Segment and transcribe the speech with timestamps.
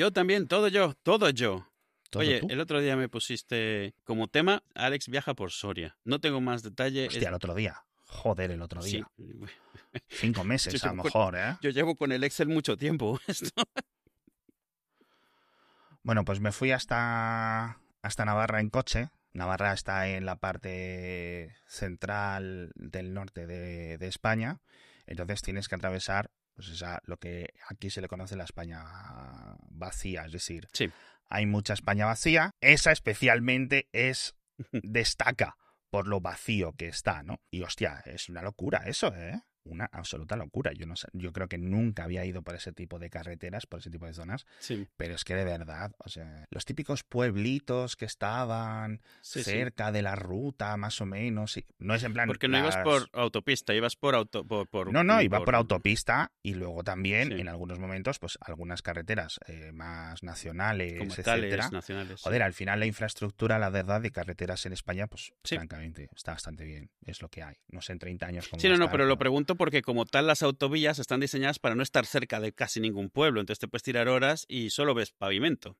[0.00, 1.66] Yo también, todo yo, todo yo.
[2.08, 2.46] ¿Todo Oye, tú?
[2.48, 5.98] el otro día me pusiste como tema, Alex viaja por Soria.
[6.04, 7.08] No tengo más detalle.
[7.08, 7.84] Hostia, el otro día.
[8.06, 8.92] Joder, el otro Sí.
[8.92, 9.10] día.
[10.08, 11.58] Cinco meses, a lo mejor, ¿eh?
[11.60, 13.20] Yo llevo con el Excel mucho tiempo.
[13.26, 13.52] Esto-
[16.02, 19.10] Bueno, pues me fui hasta, hasta Navarra en coche.
[19.34, 24.60] Navarra está en la parte central del norte de, de España.
[25.04, 28.84] Entonces tienes que atravesar pues esa, lo que aquí se le conoce la España
[29.70, 30.26] vacía.
[30.26, 30.90] Es decir, Sí.
[31.28, 32.54] hay mucha España vacía.
[32.60, 34.36] Esa especialmente es
[34.72, 35.56] destaca
[35.90, 37.40] por lo vacío que está, ¿no?
[37.50, 39.40] Y hostia, es una locura eso, ¿eh?
[39.64, 40.72] Una absoluta locura.
[40.72, 43.80] Yo no sé, yo creo que nunca había ido por ese tipo de carreteras, por
[43.80, 44.46] ese tipo de zonas.
[44.58, 49.50] Sí, Pero es que de verdad, o sea, los típicos pueblitos que estaban sí, sí.
[49.50, 52.26] cerca de la ruta, más o menos, y- no es en plan.
[52.26, 54.44] Porque no ibas por autopista, ibas por auto...
[54.44, 58.82] Por, por- No, no, iba por autopista y luego también, en algunos momentos, pues algunas
[58.82, 61.34] carreteras eh, más nacionales, como etcétera.
[61.58, 62.20] tales nacionales.
[62.22, 66.64] Joder, al final la infraestructura, la verdad, de carreteras en España, pues francamente, está bastante
[66.64, 66.90] bien.
[67.04, 67.56] Es lo que hay.
[67.68, 70.26] No sé en 30 años cómo Sí, no, no, pero lo pregunto porque como tal
[70.26, 73.82] las autovías están diseñadas para no estar cerca de casi ningún pueblo, entonces te puedes
[73.82, 75.76] tirar horas y solo ves pavimento.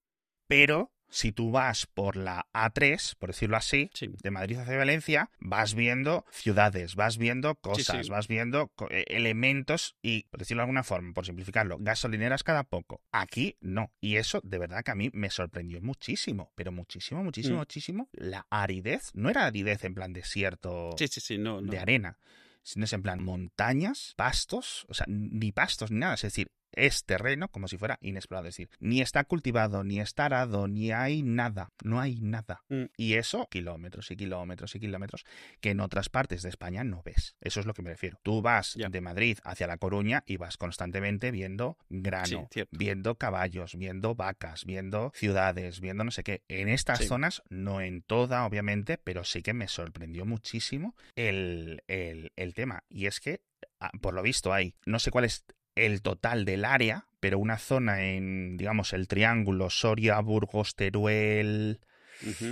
[0.48, 4.10] Pero si tú vas por la A3, por decirlo así, Sí.
[4.22, 8.10] de Madrid hacia Valencia, vas viendo ciudades, vas viendo cosas, sí.
[8.10, 13.00] vas viendo eh, elementos y, por decirlo de alguna forma, por simplificarlo, gasolineras cada poco.
[13.12, 13.94] Aquí no.
[13.98, 17.60] Y eso de verdad que a mí me sorprendió muchísimo, pero muchísimo, muchísimo, Mm.
[17.60, 18.08] muchísimo.
[18.12, 21.70] La aridez, no era aridez en plan desierto Sí, sí, sí, no, no.
[21.72, 22.18] de arena,
[22.62, 27.04] sino es en plan montañas, pastos, o sea, ni pastos ni nada, es decir, es
[27.04, 31.22] terreno como si fuera inexplorado, es decir, ni está cultivado, ni está arado, ni hay
[31.22, 32.62] nada, no hay nada.
[32.68, 32.84] Mm.
[32.96, 35.24] Y eso, kilómetros y kilómetros y kilómetros,
[35.60, 37.36] que en otras partes de España no ves.
[37.40, 38.18] Eso es lo que me refiero.
[38.22, 38.88] Tú vas Ya.
[38.88, 44.64] de Madrid hacia La Coruña y vas constantemente viendo grano, Sí, viendo caballos, viendo vacas,
[44.64, 46.42] viendo ciudades, viendo no sé qué.
[46.48, 47.06] En estas Sí.
[47.06, 52.84] zonas, no en toda, obviamente, pero sí que me sorprendió muchísimo el, el- el tema.
[52.88, 53.40] Y es que,
[53.80, 55.44] ah, por lo visto, hay, no sé cuál es
[55.86, 61.80] el total del área, pero una zona en, digamos, el triángulo Soria, Burgos, Teruel,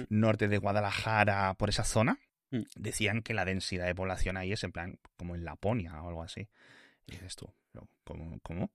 [0.09, 2.19] norte de Guadalajara, por esa zona,
[2.50, 2.62] Mm.
[2.77, 6.22] decían que la densidad de población ahí es en plan como en Laponia o algo
[6.22, 6.49] así.
[7.09, 7.51] Y dices tú,
[8.05, 8.39] ¿cómo?
[8.43, 8.71] cómo?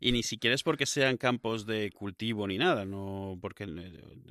[0.00, 3.66] Y ni siquiera es porque sean campos de cultivo ni nada, no porque,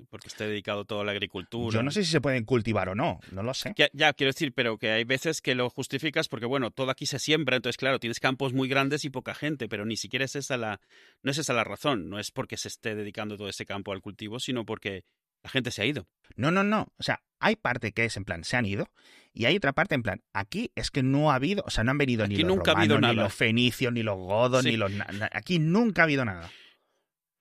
[0.09, 1.75] porque esté dedicado todo a la agricultura.
[1.75, 3.73] Yo no sé si se pueden cultivar o no, no lo sé.
[3.77, 7.05] Ya, ya, quiero decir, pero que hay veces que lo justificas porque, bueno, todo aquí
[7.05, 10.35] se siembra, entonces, claro, tienes campos muy grandes y poca gente, pero ni siquiera es
[10.35, 10.81] esa la,
[11.21, 14.01] no es esa la razón, no es porque se esté dedicando todo ese campo al
[14.01, 15.03] cultivo, sino porque
[15.43, 16.07] la gente se ha ido.
[16.35, 16.87] No, no, no.
[16.97, 18.89] O sea, hay parte que es en plan, se han ido.
[19.35, 21.89] Y hay otra parte en plan, aquí es que no ha habido, o sea, no
[21.91, 23.25] han venido ni los nunca ha habido romanos, ni nada.
[23.27, 24.69] los fenicios, ni los godos, Sí.
[24.71, 24.91] ni los...
[25.31, 26.51] Aquí nunca ha habido nada.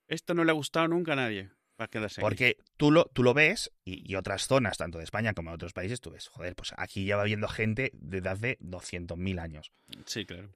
[0.09, 2.23] Esto no le ha gustado nunca a nadie para quedarse aquí.
[2.23, 5.57] Porque tú lo, tú lo ves y, y otras zonas, tanto de España como de
[5.57, 9.71] otros países, tú ves, joder, pues aquí ya va habiendo gente desde hace 200.000 años.
[10.07, 10.49] Sí, claro.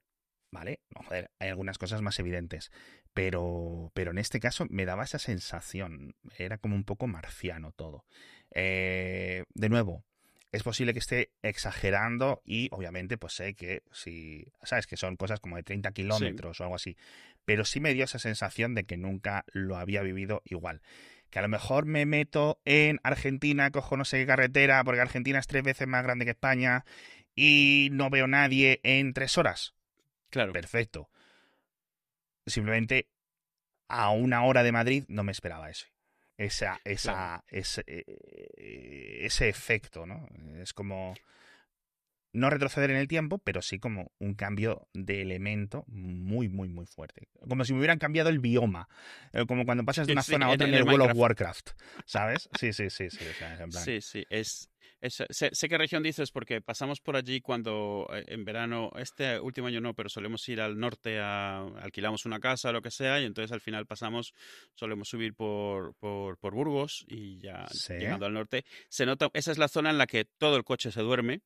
[0.51, 0.81] ¿Vale?
[0.95, 2.71] No, joder, hay algunas cosas más evidentes.
[3.13, 6.15] Pero, pero en este caso me daba esa sensación.
[6.39, 8.05] Era como un poco marciano todo.
[8.55, 10.05] Eh, de nuevo,
[10.53, 15.41] es posible que esté exagerando y obviamente pues sé que si, sabes que son cosas
[15.41, 16.97] como de 30 kilómetros o algo así,
[17.45, 20.83] pero sí me dio esa sensación de que nunca lo había vivido igual.
[21.31, 25.39] Que a lo mejor me meto en Argentina, cojo no sé qué carretera, porque Argentina
[25.39, 26.85] es tres veces más grande que España
[27.35, 29.76] y no veo nadie en tres horas.
[30.37, 30.53] Claro.
[30.53, 31.09] Perfecto.
[32.47, 33.09] Simplemente
[33.89, 35.87] a una hora de Madrid no me esperaba eso.
[36.37, 40.29] Esa, esa, ese, eh, ese efecto, ¿no?
[40.61, 41.15] Es como
[42.35, 46.85] no retroceder en el tiempo, pero sí como un cambio de elemento muy, muy, muy
[46.85, 47.29] fuerte.
[47.49, 48.89] Como si me hubieran cambiado el bioma.
[49.33, 51.17] Eh, Como cuando pasas de una sí, zona a otra en, el el World of.
[51.17, 51.71] Warcraft.
[52.05, 52.51] ¿Sabes?
[52.61, 53.25] Sí, sí, sí, sí.
[53.27, 54.69] o sea, es en plan- Sí, sí, es,
[55.01, 59.39] es- sé, sé qué región dices porque pasamos por allí cuando eh, en verano, este
[59.41, 62.91] último año no, pero solemos ir al norte a alquilamos una casa o lo que
[62.91, 64.33] sea y entonces al final pasamos,
[64.75, 67.95] solemos subir por, por, por Burgos y ya Sí.
[67.95, 70.91] llegando al norte, se nota, esa es la zona en la que todo el coche
[70.91, 71.41] se duerme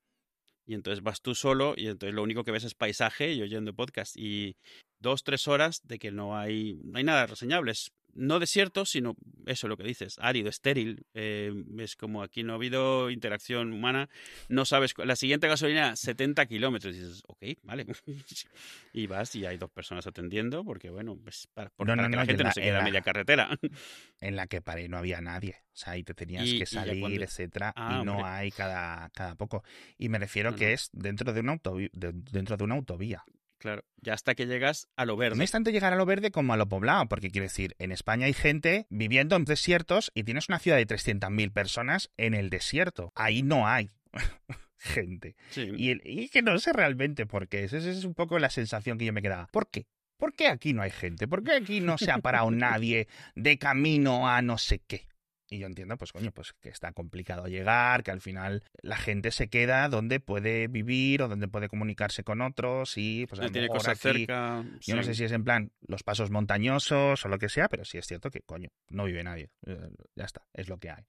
[0.66, 3.74] y entonces vas tú solo y entonces lo único que ves es paisaje y oyendo
[3.74, 4.56] podcast y
[5.00, 7.72] dos, tres horas de que no hay, no hay nada reseñable.
[7.72, 9.16] Es no desierto, sino
[9.50, 11.04] eso lo que dices, árido, estéril.
[11.14, 14.08] eh, es como aquí no ha habido interacción humana.
[14.48, 16.94] No sabes, la siguiente gasolina 70 kilómetros.
[16.94, 17.86] Dices, ok, vale.
[18.92, 22.08] y vas y hay dos personas atendiendo porque, bueno, pues para, por- No, para no,
[22.08, 23.48] que no, la gente en no la- se en quede a la- media carretera.
[24.20, 25.56] en la que paré no había nadie.
[25.72, 28.28] O sea, ahí te tenías Y- que salir, cuando- etcétera, Ah, y no hombre.
[28.28, 29.62] hay cada, cada poco.
[29.98, 30.72] Y me refiero No, que no.
[30.72, 33.24] es dentro de una autovi- de- dentro de una autovía.
[33.60, 35.36] Claro, ya hasta que llegas a lo verde.
[35.36, 37.92] No es tanto llegar a lo verde como a lo poblado, porque quiero decir, en
[37.92, 42.48] España hay gente viviendo en desiertos y tienes una ciudad de 300.000 personas en el
[42.48, 43.12] desierto.
[43.14, 43.90] Ahí no hay
[44.78, 45.36] gente.
[45.50, 45.70] Sí.
[45.76, 47.64] Y, el- y que no sé realmente por qué.
[47.64, 49.46] Esa es un poco la sensación que yo me quedaba.
[49.52, 49.86] ¿Por qué?
[50.16, 51.28] ¿Por qué aquí no hay gente?
[51.28, 55.06] ¿Por qué aquí no se ha parado nadie de camino a no sé qué?
[55.52, 59.32] Y yo entiendo, pues coño, pues que está complicado llegar, que al final la gente
[59.32, 63.50] se queda donde puede vivir o donde puede comunicarse con otros y pues a lo
[63.50, 64.64] tiene mejor cosas aquí- cerca.
[64.86, 67.84] Yo no sé si es en plan los pasos montañosos o lo que sea, pero
[67.84, 69.50] sí es cierto que, coño, no vive nadie.
[69.66, 71.04] Eh, Ya está, es lo que hay.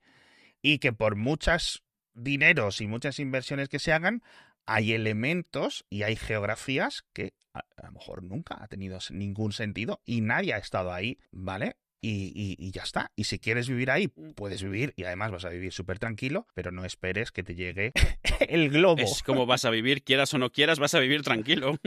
[0.64, 1.84] Y que por muchos
[2.16, 4.24] dineros y muchas inversiones que se hagan,
[4.66, 10.02] hay elementos y hay geografías que a, a lo mejor nunca ha tenido ningún sentido
[10.04, 11.76] y nadie ha estado ahí, ¿vale?
[12.04, 13.12] Y, y- y ya está.
[13.16, 16.72] Y si quieres vivir ahí, puedes vivir y además vas a vivir súper tranquilo, pero
[16.72, 17.92] no esperes que te llegue
[18.50, 19.02] el globo.
[19.02, 21.78] Es como vas a vivir, quieras o no quieras, vas a vivir tranquilo.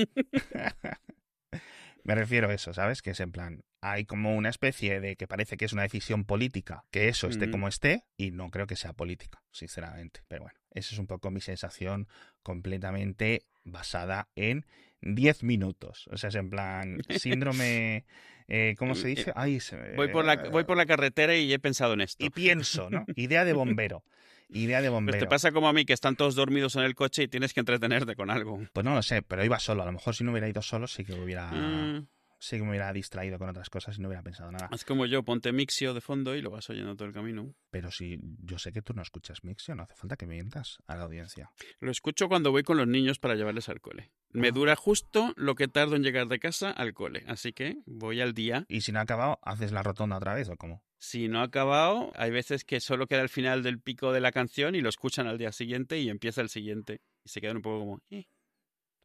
[2.04, 3.00] Me refiero a eso, ¿sabes?
[3.00, 6.24] Que es en plan, hay como una especie de que parece que es una decisión
[6.24, 10.20] política, que eso esté como esté, y no creo que sea política, sinceramente.
[10.28, 12.06] Pero bueno, esa es un poco mi sensación
[12.42, 14.66] completamente basada en
[15.00, 16.06] 10 minutos.
[16.12, 18.04] O sea, es en plan, síndrome,
[18.48, 19.32] eh, ¿cómo se dice?
[19.34, 22.24] Ay, se me- Voy por, la, voy por la carretera y he pensado en esto.
[22.24, 23.04] Y pienso, ¿no?
[23.16, 24.04] Idea de bombero.
[24.50, 25.18] Idea de Pues bombero.
[25.18, 27.60] te pasa como a mí, que están todos dormidos en el coche y tienes que
[27.60, 28.60] entretenerte con algo.
[28.72, 29.82] Pues no lo sé, pero iba solo.
[29.82, 32.06] A lo mejor si no hubiera ido solo, sí que hubiera, Mm,
[32.46, 34.68] sí que me hubiera distraído con otras cosas y no hubiera pensado nada.
[34.72, 37.54] es como yo, ponte Mixio de fondo y lo vas oyendo todo el camino.
[37.70, 40.96] Pero si yo sé que tú no escuchas Mixio, no hace falta que mientas a
[40.96, 41.50] la audiencia.
[41.80, 44.12] Lo escucho cuando voy con los niños para llevarles al cole.
[44.30, 44.52] Me Ah.
[44.52, 47.24] dura justo lo que tardo en llegar de casa al cole.
[47.26, 48.66] Así que voy al día.
[48.68, 50.84] Y si no ha acabado, ¿haces la rotonda otra vez o cómo?
[50.98, 54.32] Si no ha acabado, hay veces que solo queda el final del pico de la
[54.32, 57.00] canción y lo escuchan al día siguiente y empieza el siguiente.
[57.24, 58.00] Y se quedan un poco como...
[58.10, 58.26] "Eh".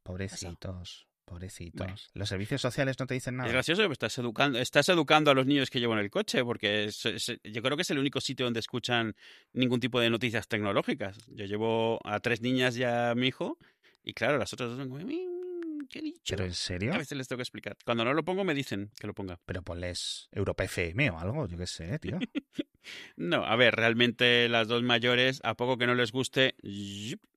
[0.02, 1.78] Pobrecitos, pobrecitos.
[1.86, 1.94] Bueno.
[2.14, 3.50] ¿Los servicios sociales no te dicen Es nada?
[3.52, 6.84] gracioso que estás educando, estás educando a los niños que llevo en el coche, porque
[6.84, 9.14] es- es- yo creo que es el único sitio donde escuchan
[9.52, 11.16] ningún tipo de noticias tecnológicas.
[11.28, 13.58] Yo llevo a tres niñas y a mi hijo,
[14.02, 16.34] y claro, las otras dos son como, "Mm, ¿qué he dicho?
[16.36, 16.92] ¿Pero en serio?
[16.92, 17.76] A veces les tengo que explicar.
[17.84, 19.38] Cuando no lo pongo, me dicen que lo ponga.
[19.46, 22.18] Pero ponles Europa FM o algo, yo qué sé, tío.
[23.14, 26.54] No, a ver, realmente las dos mayores, a poco que no les guste,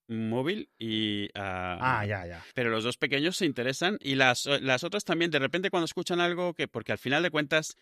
[0.07, 1.29] móvil y...
[1.35, 2.43] ah, Ah, ya, ya.
[2.53, 6.19] Pero los dos pequeños se interesan y las, las otras también, de repente cuando escuchan
[6.19, 7.75] algo que, porque al final de cuentas,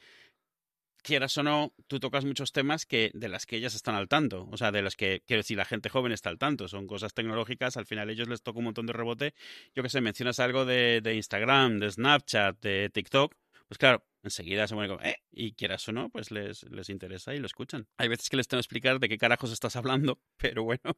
[1.02, 4.48] quieras o no, tú tocas muchos temas que de las que ellas están al tanto,
[4.52, 7.14] o sea, de los que, quiero decir, la gente joven está al tanto, son cosas
[7.14, 9.34] tecnológicas, al final ellos les toca un montón de rebote,
[9.76, 13.36] yo que sé, mencionas algo de, de Instagram, de Snapchat, de TikTok,
[13.68, 17.34] pues claro, enseguida se ponen como, eh, y quieras o no, pues les, les interesa
[17.34, 17.88] y lo escuchan.
[17.98, 20.98] Hay veces que les tengo que explicar de qué carajos estás hablando, pero bueno.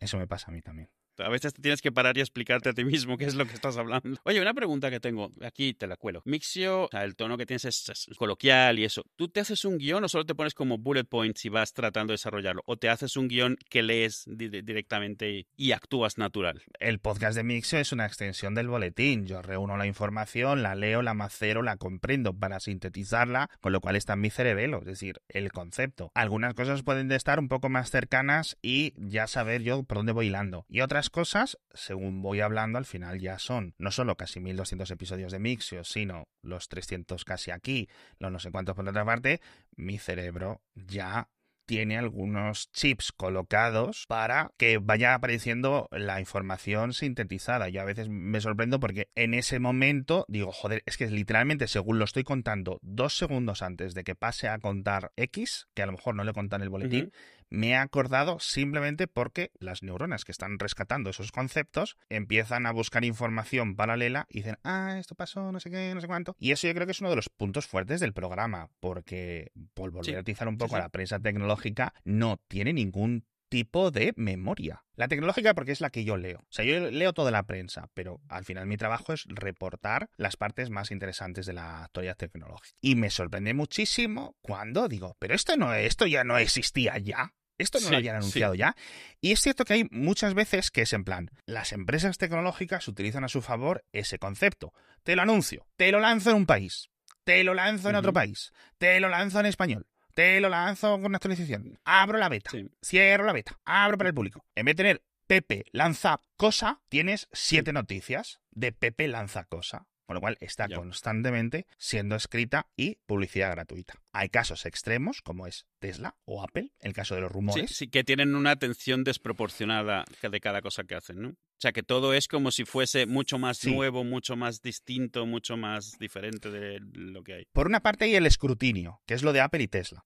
[0.00, 0.88] Eso me pasa a mí también.
[1.18, 3.54] A veces te tienes que parar y explicarte a ti mismo qué es lo que
[3.54, 4.18] estás hablando.
[4.24, 6.22] Oye, una pregunta que tengo, aquí te la cuelo.
[6.24, 9.04] Mixio, el tono que tienes es, coloquial y eso.
[9.16, 12.12] ¿Tú te haces un guion o solo te pones como bullet points y vas tratando
[12.12, 12.62] de desarrollarlo?
[12.66, 16.62] ¿O te haces un guion que lees di- di- directamente y, y actúas natural?
[16.80, 19.26] El podcast de Mixio es una extensión del boletín.
[19.26, 23.96] Yo reúno la información, la leo, la macero, la comprendo para sintetizarla, con lo cual
[23.96, 26.10] está en mi cerebelo, es decir, el concepto.
[26.14, 30.12] Algunas cosas pueden de estar un poco más cercanas y ya saber yo por dónde
[30.12, 30.66] voy hilando.
[30.68, 35.32] Y otras cosas, según voy hablando, al final ya son no solo casi 1200 episodios
[35.32, 39.40] de Mixio, sino los 300 casi aquí, los no sé cuántos por otra parte,
[39.76, 41.28] mi cerebro ya
[41.66, 47.68] tiene algunos chips colocados para que vaya apareciendo la información sintetizada.
[47.68, 51.98] Yo a veces me sorprendo porque en ese momento digo, joder, es que literalmente según
[51.98, 55.92] lo estoy contando dos segundos antes de que pase a contar X, que a lo
[55.92, 57.12] mejor no le contan el boletín.
[57.54, 63.04] Me he acordado simplemente porque las neuronas que están rescatando esos conceptos empiezan a buscar
[63.04, 66.36] información paralela y dicen, ah, esto pasó, no sé qué, no sé cuánto.
[66.38, 69.90] Y eso yo creo que es uno de los puntos fuertes del programa, porque por
[69.90, 70.76] volver Sí, a utilizar un poco sí.
[70.76, 74.84] a la prensa tecnológica, no tiene ningún tipo de memoria.
[74.96, 76.40] La tecnológica porque es la que yo leo.
[76.40, 80.36] O sea, yo leo toda la prensa, pero al final mi trabajo es reportar las
[80.36, 82.76] partes más interesantes de la actualidad tecnológica.
[82.80, 87.32] Y me sorprende muchísimo cuando digo, pero esto no, esto ya no existía ya.
[87.58, 88.74] Esto no lo habían anunciado ya.
[89.20, 93.24] Y es cierto que hay muchas veces que es en plan, las empresas tecnológicas utilizan
[93.24, 94.72] a su favor ese concepto.
[95.02, 96.88] Te lo anuncio, te lo lanzo en un país,
[97.24, 101.06] te lo lanzo en otro país, te lo lanzo en español, te lo lanzo con
[101.06, 102.68] una actualización, abro la beta, Sí.
[102.82, 104.44] cierro la beta, abro para el público.
[104.54, 109.86] En vez de tener Pepe lanza cosa, tienes siete noticias de Pepe lanza cosa.
[110.06, 110.76] Con lo cual está Ya.
[110.76, 113.94] constantemente siendo escrita y publicidad gratuita.
[114.12, 117.70] Hay casos extremos, como es Tesla o Apple, el caso de los Sí, rumores.
[117.76, 121.28] sí, que tienen una atención desproporcionada de cada cosa que hacen, ¿no?
[121.30, 123.72] O sea, que todo es como si fuese mucho más Sí.
[123.74, 127.44] nuevo, mucho más distinto, mucho más diferente de lo que hay.
[127.52, 130.04] Por una parte hay el escrutinio, que es lo de Apple y Tesla.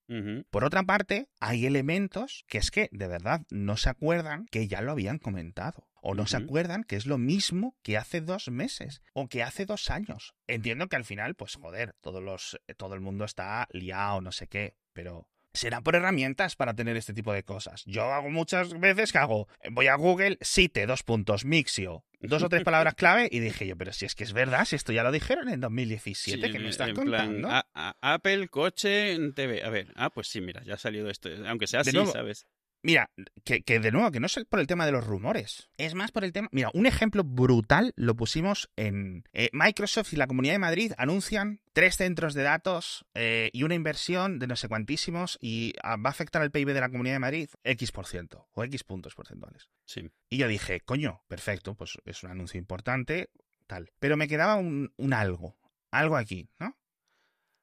[0.50, 4.82] Por otra parte, hay elementos que es que de verdad no se acuerdan que ya
[4.82, 5.87] lo habían comentado.
[6.02, 9.66] O no se acuerdan que es lo mismo que hace dos meses o que hace
[9.66, 10.34] dos años.
[10.46, 14.46] Entiendo que al final, pues joder, todos los, todo el mundo está liado, no sé
[14.48, 17.82] qué, pero será por herramientas para tener este tipo de cosas.
[17.86, 22.48] Yo hago muchas veces que hago, voy a Google, cite, dos puntos, mixio, dos o
[22.48, 25.02] tres palabras clave y dije yo, pero si es que es verdad, si esto ya
[25.02, 27.48] lo dijeron en 2017, Sí, que me estás en contando?
[27.48, 29.64] plan, a- a- Apple, coche, TV.
[29.64, 31.28] A ver, ah, pues sí, mira, ya ha salido esto.
[31.46, 32.46] Aunque sea De así, nuevo, ¿sabes?
[32.80, 33.10] Mira,
[33.44, 35.68] que, que de nuevo, que no es por el tema de los rumores.
[35.78, 36.48] Es más por el tema.
[36.52, 39.24] Mira, un ejemplo brutal lo pusimos en.
[39.32, 43.74] eh, Microsoft y la Comunidad de Madrid anuncian tres centros de datos eh, y una
[43.74, 47.16] inversión de no sé cuantísimos y ah, va a afectar al PIB de la Comunidad
[47.16, 49.68] de Madrid X por ciento o X puntos porcentuales.
[49.84, 50.08] Sí.
[50.30, 53.30] Y yo dije, coño, perfecto, pues es un anuncio importante,
[53.66, 53.90] tal.
[53.98, 55.58] Pero me quedaba un, un algo.
[55.90, 56.76] Algo aquí, ¿no?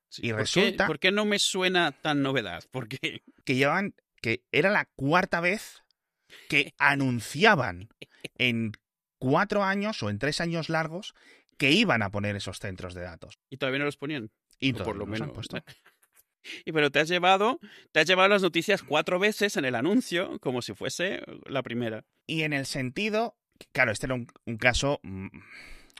[0.10, 0.24] sí.
[0.27, 2.63] Y ¿Por qué- resulta- ¿Por qué no me suena tan novedad?
[2.72, 3.95] Porque que llevaban,
[4.25, 5.84] que era la cuarta vez
[6.50, 7.89] que anunciaban
[8.39, 8.72] en
[9.20, 11.13] cuatro años o en tres años largos
[11.60, 13.38] que iban a poner esos centros de datos.
[13.51, 14.32] y todavía no los ponían.
[14.60, 15.36] Y o por lo no los han menos.
[15.36, 15.58] puesto.
[16.63, 17.60] Y pero te has llevado,
[17.91, 22.03] te has llevado las noticias cuatro veces en el anuncio, como si fuese la primera.
[22.27, 23.36] Y en el sentido,
[23.72, 25.27] claro, este era un, un caso mm,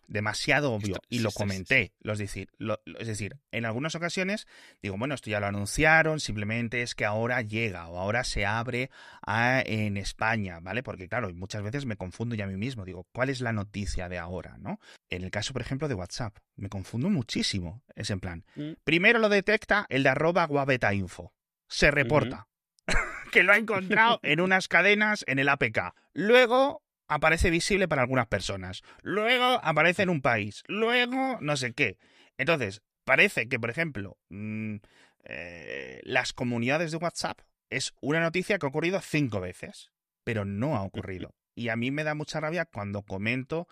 [0.08, 1.94] demasiado obvio Esto- y sí, lo sí, sí, comenté.
[2.00, 4.48] Los decir, lo- es decir, en algunas ocasiones
[4.82, 8.90] digo, bueno, esto ya lo anunciaron, simplemente es que ahora llega o ahora se abre
[9.26, 10.84] a- en España, ¿vale?
[10.84, 14.10] Porque claro, muchas veces me confundo ya a mí mismo, digo, ¿cuál es la noticia
[14.10, 14.80] de ahora, no?
[15.10, 17.84] En el caso, por ejemplo, de WhatsApp, me confundo muchísimo.
[17.96, 18.74] Es en plan, Mm.
[18.84, 21.34] primero lo detecta el de arroba guavetainfo.
[21.68, 22.48] Se reporta
[23.32, 25.94] que lo ha encontrado en unas cadenas en el APK.
[26.14, 28.82] Luego aparece visible para algunas personas.
[29.02, 30.64] Luego aparece en un país.
[30.68, 31.98] Luego no sé qué.
[32.38, 34.78] Entonces, parece que, por ejemplo, mm,
[35.26, 39.92] eh, las comunidades de WhatsApp es una noticia que ha ocurrido cinco veces,
[40.24, 41.36] pero no ha ocurrido.
[41.56, 43.68] Y a mí me da mucha rabia cuando comento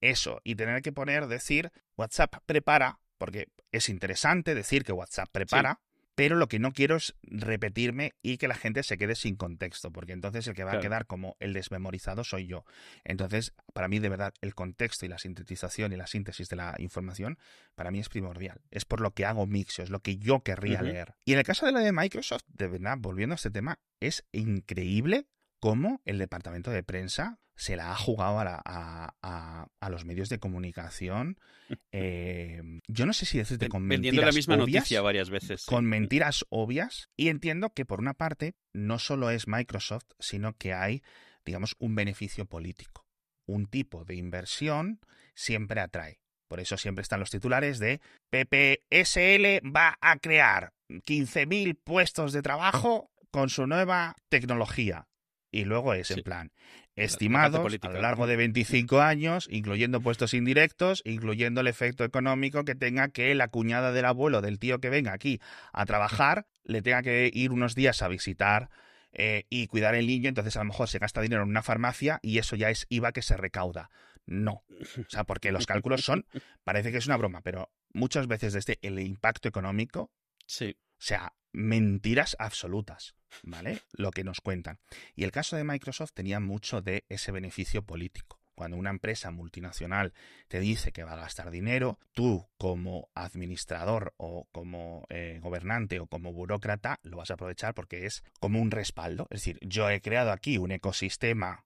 [0.00, 5.80] eso y tener que poner, decir, WhatsApp prepara, porque es interesante decir que WhatsApp prepara,
[6.16, 9.92] pero lo que no quiero es repetirme y que la gente se quede sin contexto,
[9.92, 10.80] porque entonces el que va Claro.
[10.80, 12.64] a quedar como el desmemorizado soy yo.
[13.04, 16.74] Entonces, para mí, de verdad, el contexto y la sintetización y la síntesis de la
[16.78, 17.38] información,
[17.76, 18.60] para mí es primordial.
[18.70, 21.14] Es por lo que hago Mixio, es lo que yo querría leer.
[21.24, 24.24] Y en el caso de la de Microsoft, de verdad, volviendo a este tema, es
[24.32, 25.26] increíble
[25.60, 30.04] cómo el departamento de prensa se la ha jugado a, la- a- a- a los
[30.04, 31.38] medios de comunicación.
[31.92, 35.62] eh, yo no sé si decirte con Vendiendo la mentiras misma obvias, noticia varias veces.
[35.62, 35.66] sí.
[35.66, 40.74] con mentiras obvias y entiendo que por una parte no solo es Microsoft, sino que
[40.74, 41.02] hay,
[41.44, 43.06] digamos, un beneficio político.
[43.46, 45.00] Un tipo de inversión
[45.34, 46.20] siempre atrae.
[46.48, 53.10] Por eso siempre están los titulares de PPSL va a crear 15.000 puestos de trabajo
[53.30, 55.08] con su nueva tecnología.
[55.52, 56.52] Y luego es en plan,
[56.96, 62.74] estimados a lo largo de 25 años, incluyendo puestos indirectos, incluyendo el efecto económico que
[62.74, 65.40] tenga que la cuñada del abuelo, del tío que venga aquí
[65.72, 68.70] a trabajar, le tenga que ir unos días a visitar
[69.12, 72.18] eh, y cuidar el niño, entonces a lo mejor se gasta dinero en una farmacia
[72.22, 73.90] y eso ya es IVA que se recauda.
[74.26, 74.64] No.
[74.98, 76.26] O sea, porque los cálculos son,
[76.64, 80.10] parece que es una broma, pero muchas veces desde el impacto económico
[80.46, 80.76] Sí.
[80.78, 83.80] o sea, mentiras absolutas, ¿vale?
[83.92, 84.78] Lo que nos cuentan.
[85.14, 88.38] Y el caso de Microsoft tenía mucho de ese beneficio político.
[88.54, 90.12] Cuando una empresa multinacional
[90.48, 96.06] te dice que va a gastar dinero, tú como administrador o como eh, gobernante o
[96.06, 99.26] como burócrata lo vas a aprovechar porque es como un respaldo.
[99.30, 101.64] Es decir, yo he creado aquí un ecosistema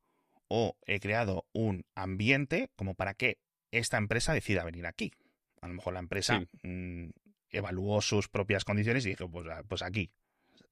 [0.49, 3.39] o he creado un ambiente como para que
[3.73, 5.13] esta empresa decida venir aquí.
[5.61, 6.69] A lo mejor la empresa Sí.
[6.69, 7.11] mm,
[7.51, 10.11] evaluó sus propias condiciones y dijo, pues, ah, pues aquí.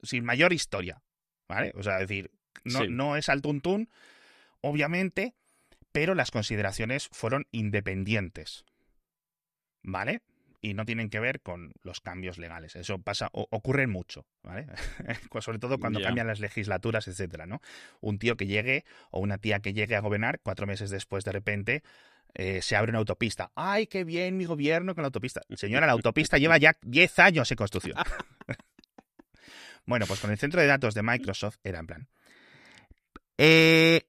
[0.02, 1.02] Sin mayor historia,
[1.48, 1.72] ¿vale?
[1.76, 2.30] O sea, es decir,
[2.64, 2.86] no, Sí.
[2.88, 3.88] no es al tuntún,
[4.60, 5.34] obviamente,
[5.92, 8.64] pero las consideraciones fueron independientes,
[9.82, 10.22] ¿vale?
[10.60, 12.74] Y no tienen que ver con los cambios legales.
[12.74, 14.66] Eso pasa, o- ocurre mucho, ¿vale?
[15.40, 17.60] Sobre todo cuando cambian las legislaturas, etcétera, ¿no?
[18.00, 21.32] Un tío que llegue o una tía que llegue a gobernar, cuatro meses después, de
[21.32, 21.82] repente,
[22.38, 23.52] eh, se abre una autopista.
[23.54, 25.42] ¡Ay, qué bien mi gobierno con la autopista!
[25.54, 27.96] Señora, la autopista lleva ya 10 años en construcción.
[29.84, 32.08] bueno, pues con el centro de datos de Microsoft era en plan.
[33.36, 34.06] eh,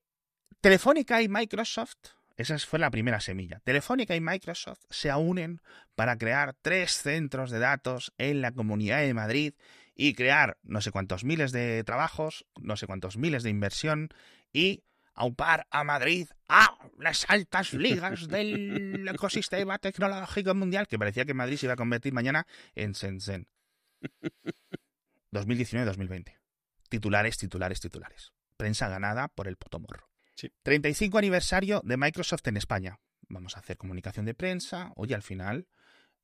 [0.62, 1.98] Telefónica y Microsoft
[2.40, 3.60] esa fue la primera semilla.
[3.66, 5.60] Telefónica y Microsoft se unen
[5.96, 9.56] para crear tres centros de datos en la Comunidad de Madrid
[9.94, 14.08] y crear no sé cuántos miles de trabajos, no sé cuántos miles de inversión
[14.54, 14.86] y
[15.20, 21.58] aupar a Madrid a las altas ligas del ecosistema tecnológico mundial, que parecía que Madrid
[21.58, 23.48] se iba a convertir mañana en Shenzhen.
[25.32, 26.38] 2019-2020.
[26.88, 28.32] Titulares, titulares, titulares.
[28.58, 30.10] Prensa ganada por el potomorro.
[30.64, 33.00] 35 aniversario de Microsoft en España.
[33.28, 34.94] Vamos a hacer comunicación de prensa.
[34.96, 35.68] Oye, al final,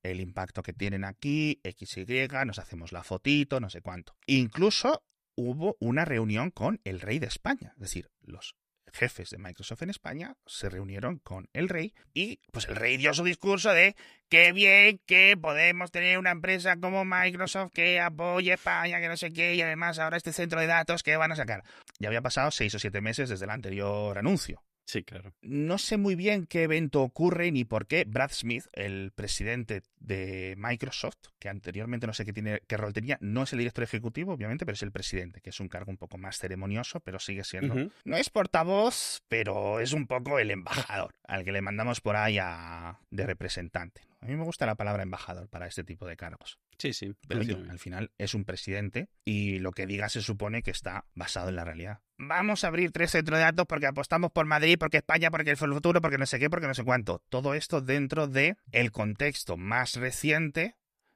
[0.03, 4.15] el impacto que tienen aquí, XY, nos hacemos la fotito, no sé cuánto.
[4.25, 5.03] Incluso
[5.35, 7.73] hubo una reunión con el rey de España.
[7.75, 8.55] Es decir, los
[8.93, 13.13] jefes de Microsoft en España se reunieron con el rey y pues el rey dio
[13.13, 13.95] su discurso de
[14.29, 19.31] qué bien que podemos tener una empresa como Microsoft que apoye España, que no sé
[19.31, 21.63] qué, y además ahora este centro de datos que van a sacar.
[21.99, 24.63] Ya había pasado seis o siete meses desde el anterior anuncio.
[24.85, 25.33] Sí, claro.
[25.41, 30.53] No sé muy bien qué evento ocurre ni por qué Brad Smith, el presidente de
[30.57, 34.33] Microsoft, que anteriormente no sé qué, tiene, qué rol tenía, no es el director ejecutivo,
[34.33, 37.43] obviamente, pero es el presidente, que es un cargo un poco más ceremonioso, pero sigue
[37.43, 37.89] siendo.
[38.03, 42.37] No es portavoz, pero es un poco el embajador, al que le mandamos por ahí
[42.39, 44.01] a, de representante.
[44.21, 46.59] A mí me gusta la palabra embajador para este tipo de cargos.
[46.77, 47.13] Sí, sí.
[47.27, 51.49] Pero al final es un presidente y lo que diga se supone que está basado
[51.49, 51.99] en la realidad.
[52.17, 55.57] Vamos a abrir tres centros de datos porque apostamos por Madrid, porque España, porque el
[55.57, 57.21] futuro, porque no sé qué, porque no sé cuánto.
[57.29, 60.75] Todo esto dentro de el contexto más reciente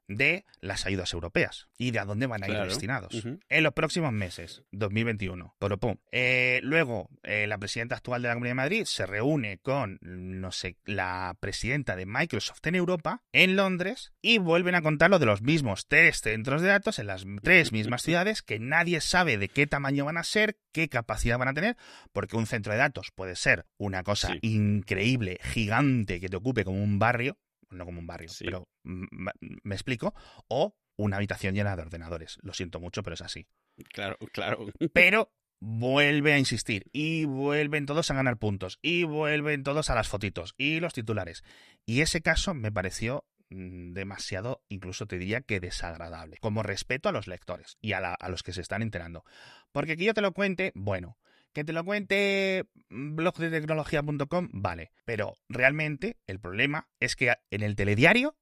[0.09, 4.11] de las ayudas europeas y de a dónde van a ir destinados en los próximos
[4.11, 5.55] meses, 2021.
[5.59, 5.79] Pero,
[6.11, 10.51] eh, luego, eh, la presidenta actual de la Comunidad de Madrid se reúne con, no
[10.51, 15.27] sé, la presidenta de Microsoft en Europa, en Londres, y vuelven a contar lo de
[15.27, 19.47] los mismos tres centros de datos en las tres mismas ciudades que nadie sabe de
[19.47, 21.77] qué tamaño van a ser, qué capacidad van a tener,
[22.11, 26.83] porque un centro de datos puede ser una cosa increíble, gigante, que te ocupe como
[26.83, 27.37] un barrio,
[27.69, 30.13] no como un barrio, pero me explico,
[30.47, 32.37] o una habitación llena de ordenadores.
[32.41, 33.47] Lo siento mucho, pero es así.
[33.93, 34.65] Claro, claro.
[34.93, 40.07] Pero vuelve a insistir y vuelven todos a ganar puntos y vuelven todos a las
[40.07, 41.43] fotitos y los titulares.
[41.85, 47.11] Y ese caso me pareció mm, demasiado, incluso te diría que desagradable, como respeto a
[47.13, 49.23] los lectores y a, a los que se están enterando.
[49.71, 51.17] Porque que yo te lo cuente, bueno,
[51.53, 54.91] que te lo cuente blogdetecnología.com, vale.
[55.05, 58.35] Pero realmente el problema es que en el telediario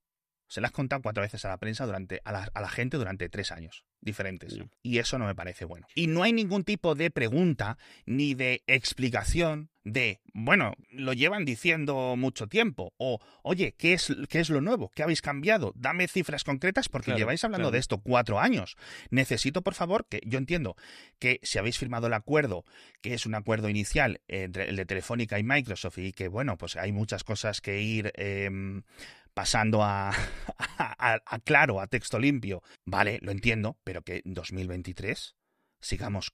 [0.48, 3.52] se las has contado cuatro veces a la prensa durante, a la, gente durante tres
[3.52, 4.58] años diferentes.
[4.82, 5.86] Y eso no me parece bueno.
[5.94, 12.14] Y no hay ningún tipo de pregunta ni de explicación de, bueno, lo llevan diciendo
[12.16, 12.92] mucho tiempo.
[12.98, 14.90] O, oye, ¿qué es, qué es lo nuevo?
[14.94, 15.72] ¿Qué habéis cambiado?
[15.76, 18.76] Dame cifras concretas porque lleváis hablando de esto cuatro años.
[19.10, 20.76] Necesito, por favor, que yo entiendo
[21.18, 22.64] que si habéis firmado el acuerdo,
[23.00, 26.76] que es un acuerdo inicial entre el de Telefónica y Microsoft, y que, bueno, pues
[26.76, 28.82] hay muchas cosas que ir em,
[29.34, 30.12] pasando a,
[30.68, 32.62] a, claro, a texto limpio.
[32.84, 35.36] Vale, lo entiendo, pero que en 2023
[35.80, 36.32] sigamos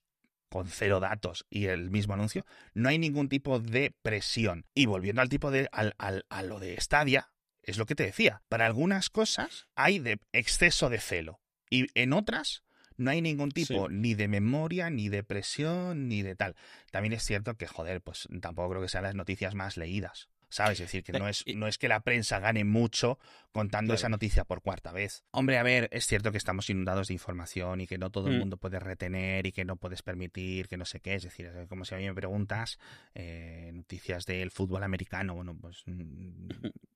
[0.49, 4.65] con cero datos y el mismo anuncio, no hay ningún tipo de presión.
[4.73, 7.31] Y volviendo al tipo de al, al, a lo de Stadia,
[7.61, 8.41] es lo que te decía.
[8.47, 12.63] Para algunas cosas hay de exceso de celo y en otras
[12.97, 16.55] no hay ningún tipo ni de memoria, ni de presión, ni de tal.
[16.91, 20.29] También es cierto que, joder, pues tampoco creo que sean las noticias más leídas.
[20.49, 20.79] ¿Sabes?
[20.79, 23.19] Es decir, que no es, no es que la prensa gane mucho
[23.51, 25.23] contando esa noticia por cuarta vez.
[25.31, 28.35] Hombre, a ver, es cierto que estamos inundados de información y que no todo el
[28.35, 28.39] mm.
[28.39, 31.15] mundo puede retener y que no puedes permitir, que no sé qué.
[31.15, 32.77] Es decir, es como si a mí me preguntas
[33.13, 35.35] eh, noticias del fútbol americano.
[35.35, 36.47] Bueno, pues, mm,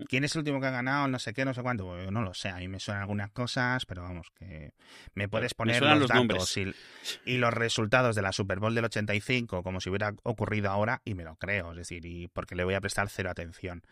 [0.09, 1.07] ¿quién es el último que ha ganado?
[1.07, 1.85] No sé qué, no sé cuánto.
[1.85, 4.73] Pues, no lo sé, a mí me suenan algunas cosas, pero vamos, que
[5.13, 6.73] me puedes poner los, datos y,
[7.25, 11.13] y, los resultados de la Super Bowl del 85 como si hubiera ocurrido ahora y
[11.13, 11.71] me lo creo.
[11.71, 13.83] Es decir, y porque le voy a prestar cero atención.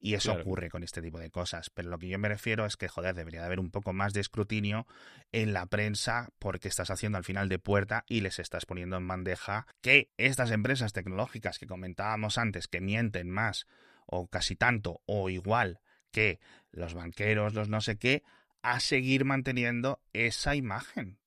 [0.00, 1.70] Y eso ocurre con este tipo de cosas.
[1.70, 4.12] Pero lo que yo me refiero es que, joder, debería de haber un poco más
[4.12, 4.86] de escrutinio
[5.32, 9.08] en la prensa porque estás haciendo al final de puerta y les estás poniendo en
[9.08, 13.66] bandeja que estas empresas tecnológicas que comentábamos antes, que mienten más
[14.04, 15.80] o casi tanto o igual
[16.10, 16.38] que
[16.70, 18.22] los banqueros, los no sé qué,
[18.60, 21.18] a seguir manteniendo esa imagen.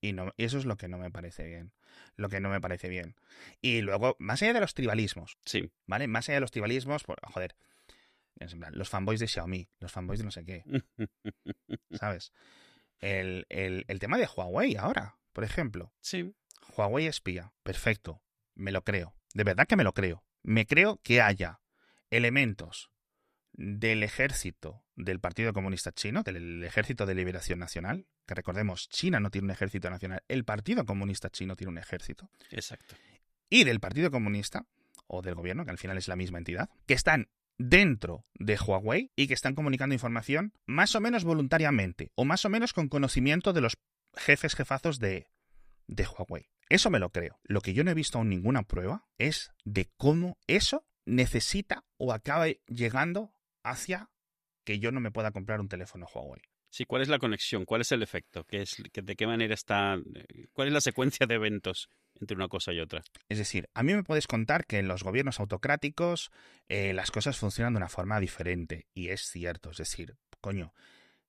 [0.00, 1.72] Y no, eso es lo que no me parece bien.
[2.16, 3.16] Lo que no me parece bien.
[3.60, 5.38] Y luego, más allá de los tribalismos.
[5.44, 5.70] Sí.
[5.86, 6.08] ¿Vale?
[6.08, 7.56] Más allá de los tribalismos, pues, joder,
[8.72, 10.64] los fanboys de Xiaomi, los fanboys de no sé qué.
[11.92, 12.32] ¿Sabes?
[12.98, 15.92] El, el, tema de Huawei ahora, por ejemplo.
[16.00, 16.34] Sí.
[16.76, 17.52] Huawei espía.
[17.62, 18.22] Perfecto.
[18.54, 19.14] Me lo creo.
[19.34, 20.24] De verdad que me lo creo.
[20.42, 21.60] Me creo que haya
[22.10, 22.90] elementos
[23.56, 29.30] del ejército del Partido Comunista Chino, del Ejército de Liberación Nacional, que recordemos, China no
[29.30, 32.30] tiene un ejército nacional, el Partido Comunista Chino tiene un ejército.
[32.50, 32.94] Exacto.
[33.48, 34.66] Y del Partido Comunista,
[35.06, 39.12] o del gobierno, que al final es la misma entidad, que están dentro de Huawei
[39.16, 43.52] y que están comunicando información más o menos voluntariamente o más o menos con conocimiento
[43.52, 43.78] de los
[44.14, 45.28] jefes jefazos de,
[45.86, 46.50] de Huawei.
[46.68, 47.38] Eso me lo creo.
[47.44, 52.12] Lo que yo no he visto aún ninguna prueba es de cómo eso necesita o
[52.12, 53.32] acaba llegando
[53.70, 54.10] hacia
[54.64, 56.42] que yo no me pueda comprar un teléfono Huawei.
[56.70, 57.64] Sí, ¿cuál es la conexión?
[57.64, 58.44] ¿Cuál es el efecto?
[58.44, 59.94] ¿Qué es, ¿De qué manera está?
[59.94, 61.88] Eh, ¿Cuál es la secuencia de eventos
[62.20, 63.02] entre una cosa y otra?
[63.28, 66.30] Es decir, a mí me puedes contar que en los gobiernos autocráticos
[66.68, 68.86] eh, las cosas funcionan de una forma diferente.
[68.92, 70.74] Y es cierto, es decir, coño,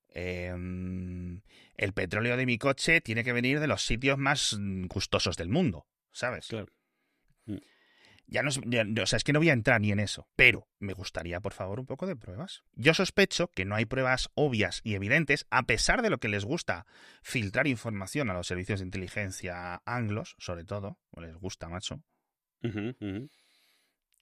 [0.09, 1.41] em,
[1.75, 5.87] el petróleo de mi coche tiene que venir de los sitios más gustosos del mundo,
[6.11, 6.47] ¿sabes?
[6.47, 6.73] Claro.
[8.29, 10.91] Ya no, o sea, es que no voy a entrar ni en eso, pero me
[10.91, 12.63] gustaría, por favor, un poco de pruebas.
[12.73, 16.43] Yo sospecho que no hay pruebas obvias y evidentes, a pesar de lo que les
[16.43, 16.85] gusta
[17.21, 22.03] filtrar información a los servicios de inteligencia anglos, sobre todo, o les gusta, macho.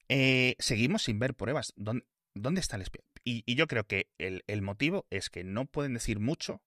[0.08, 1.72] Eh, seguimos sin ver pruebas.
[1.74, 3.02] ¿Dónde, está el espía?
[3.24, 6.62] Y, yo creo que el, el, motivo es que no pueden decir mucho,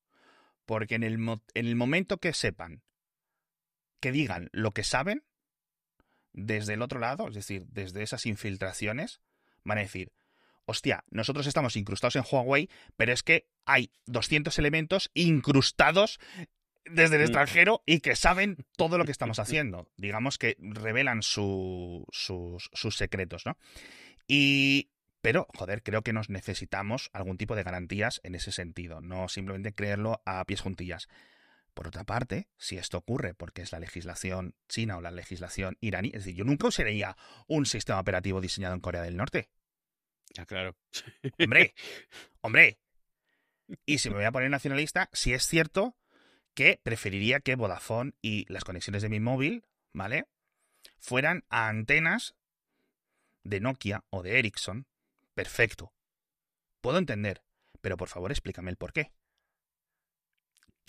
[0.66, 2.84] porque en el, en el momento que sepan,
[4.02, 5.24] que digan lo que saben,
[6.34, 9.22] desde el otro lado, es decir, desde esas infiltraciones,
[9.64, 10.12] van a decir,
[10.66, 16.20] hostia, nosotros estamos incrustados en Huawei, pero es que hay 200 elementos incrustados
[16.86, 17.26] desde el mm.
[17.26, 19.88] extranjero y que saben todo lo que estamos haciendo.
[19.98, 23.58] Digamos que revelan sus, sus secretos, ¿no?
[24.28, 24.90] Y
[25.22, 29.74] pero, joder, creo que nos necesitamos algún tipo de garantías en ese sentido, no simplemente
[29.74, 31.10] creerlo a pies juntillas.
[31.80, 36.10] Por otra parte, si esto ocurre porque es la legislación china o la legislación iraní,
[36.10, 37.16] es decir, yo nunca usaría
[37.48, 39.48] un sistema operativo diseñado en Corea del Norte.
[40.34, 40.76] Ya, claro.
[41.40, 41.74] Hombre,
[42.42, 42.80] hombre.
[43.86, 45.96] Y si me voy a poner nacionalista, si es cierto
[46.54, 49.64] que preferiría que Vodafone y las conexiones de mi móvil,
[49.94, 50.26] ¿vale?
[50.98, 52.36] Fueran a antenas
[53.46, 54.86] de Nokia o de Ericsson.
[55.34, 55.94] Perfecto.
[56.82, 57.42] Puedo entender,
[57.80, 59.14] pero por favor explícame el por qué.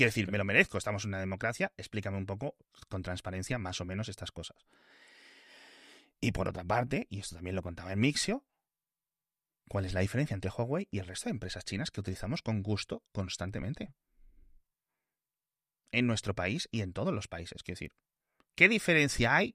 [0.01, 2.57] Quiero decir, me lo merezco, estamos en una democracia, explícame un poco
[2.89, 4.57] con transparencia más o menos estas cosas.
[6.23, 8.43] Y por otra parte, y esto también lo contaba en Mixio,
[9.69, 12.63] ¿cuál es la diferencia entre Huawei y el resto de empresas chinas que utilizamos con
[12.63, 13.93] gusto constantemente?
[15.93, 17.93] En nuestro país y en todos los países, quiero decir.
[18.55, 19.53] ¿Qué diferencia hay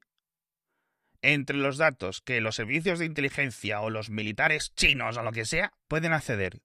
[1.22, 5.44] entre los datos que los servicios de inteligencia o los militares chinos o lo que
[5.44, 6.62] sea pueden acceder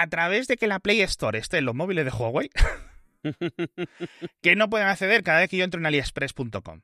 [0.00, 2.50] a través de que la Play Store esté en los móviles de Huawei,
[4.40, 6.80] que no pueden acceder cada vez que yo entro en aliexpress.com.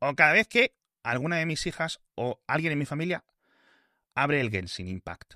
[0.00, 3.24] O cada vez que alguna de mis hijas o alguien en mi familia
[4.14, 5.34] abre el Genshin Impact.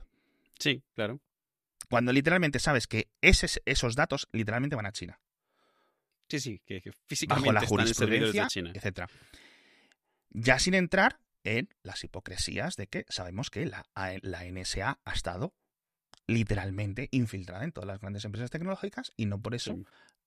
[0.59, 1.21] Sí, claro.
[1.91, 5.21] Cuando literalmente sabes que esos datos literalmente van a China.
[6.29, 8.73] Sí, sí, que, físicamente Bajo la jurisprudencia, de China.
[8.75, 9.11] etc.
[10.31, 15.55] Ya sin entrar en las hipocresías de que sabemos que la, la NSA ha estado
[16.27, 19.79] literalmente infiltrada en todas las grandes empresas tecnológicas y no por eso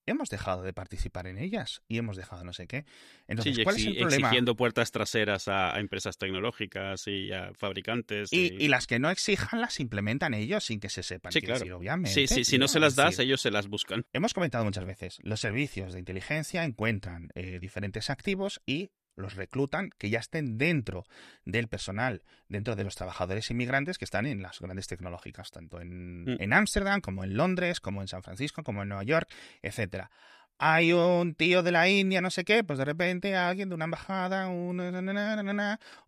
[0.06, 2.86] hemos dejado de participar en ellas y hemos dejado no sé qué.
[3.28, 4.28] Entonces, ¿cuál es el problema?
[4.28, 8.32] Exigiendo puertas traseras a, empresas tecnológicas y a fabricantes.
[8.34, 8.68] Y...
[8.68, 11.32] las que no exijan las implementan ellos sin que se sepan.
[11.32, 11.78] Sí, claro.
[11.78, 12.28] obviamente.
[12.28, 14.06] Sí, sí, si no se las das, ellos se las buscan.
[14.14, 19.92] Hemos comentado muchas veces, los servicios de inteligencia encuentran eh, diferentes activos y los reclutan,
[19.98, 21.06] que ya estén dentro
[21.46, 26.26] del personal, dentro de los trabajadores inmigrantes que están en las grandes tecnológicas, tanto en
[26.26, 26.54] mm.
[26.54, 29.30] Ámsterdam, como en Londres, como en San Francisco, como en Nueva York,
[29.62, 30.10] etcétera.
[30.62, 33.86] Hay un tío de la India, no sé qué, pues de repente alguien de una
[33.86, 34.50] embajada,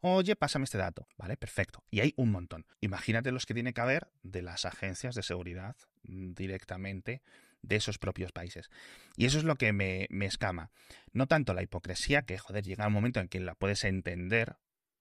[0.01, 1.37] oye, pásame este dato, ¿vale?
[1.37, 1.85] Perfecto.
[1.89, 2.65] Y hay un montón.
[2.81, 7.21] Imagínate los que tiene que haber de las agencias de seguridad directamente
[7.61, 8.69] de esos propios países.
[9.15, 10.71] Y eso es lo que me, escama.
[11.13, 14.57] No tanto la hipocresía, que joder, llega un momento en que la puedes entender,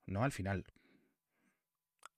[0.07, 0.25] ¿no?
[0.25, 0.64] Al final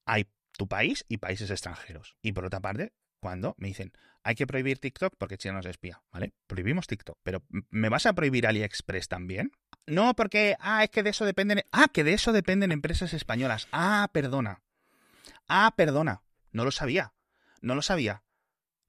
[0.04, 0.26] hay
[0.56, 2.16] tu país y países extranjeros.
[2.22, 3.92] Y por otra parte, cuando me dicen,
[4.24, 6.32] hay que prohibir TikTok porque China nos espía, ¿vale?
[6.46, 9.52] Prohibimos TikTok, pero ¿me vas a prohibir AliExpress también?
[9.86, 13.68] No, porque, ah, es que de eso dependen, ah, que de eso dependen empresas españolas.
[13.72, 14.62] Ah, perdona.
[15.48, 16.22] Ah, perdona.
[16.52, 17.14] No lo sabía.
[17.60, 18.22] No lo sabía.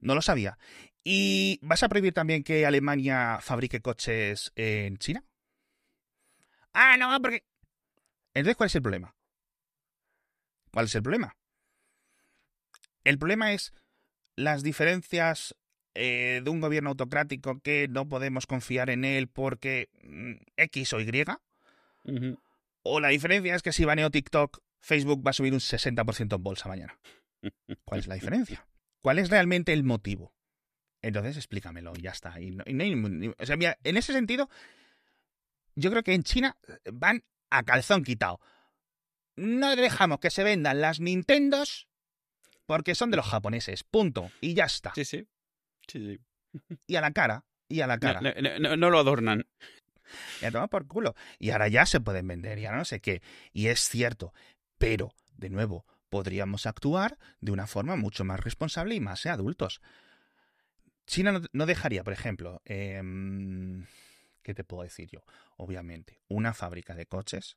[0.00, 0.58] No lo sabía.
[1.04, 5.22] ¿Y vas a prohibir también que Alemania fabrique coches en China?
[6.72, 7.44] Ah, no, porque...
[8.32, 9.14] Entonces, ¿cuál es el problema?
[10.72, 11.36] ¿Cuál es el problema?
[13.04, 13.74] El problema es
[14.34, 15.54] las diferencias
[15.94, 21.00] eh, de un gobierno autocrático que no podemos confiar en él porque mm, X o
[21.00, 21.24] Y.
[22.82, 26.42] O la diferencia es que si baneo TikTok, Facebook va a subir un 60% en
[26.42, 26.98] bolsa mañana.
[27.84, 28.66] ¿Cuál es la diferencia?
[29.00, 30.34] ¿Cuál es realmente el motivo?
[31.04, 32.40] Entonces explícamelo y ya está.
[32.40, 34.48] Y o sea, en ese sentido,
[35.74, 36.56] yo creo que en China
[36.90, 38.40] van a calzón quitado.
[39.36, 41.88] No dejamos que se vendan las Nintendos
[42.64, 44.30] porque son de los japoneses, punto.
[44.40, 44.92] Y ya está.
[44.94, 45.28] Sí, sí.
[45.86, 46.20] sí, sí.
[46.86, 48.22] Y a la cara, y a la cara.
[48.22, 49.46] No, no, no, no lo adornan.
[50.40, 51.14] Y a tomar por culo.
[51.38, 53.20] Y ahora ya se pueden vender, ya no sé qué.
[53.52, 54.32] Y es cierto.
[54.78, 59.82] Pero, de nuevo, podríamos actuar de una forma mucho más responsable y más adultos.
[61.06, 63.02] China no, no dejaría, por ejemplo, eh,
[64.42, 65.24] ¿qué te puedo decir yo?
[65.56, 67.56] Obviamente, una fábrica de coches